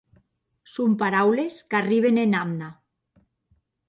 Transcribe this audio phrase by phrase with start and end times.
[0.77, 2.69] Son paraules qu'arriben ena amna.